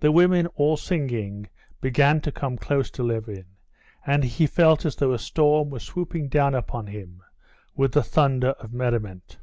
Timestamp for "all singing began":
0.56-2.22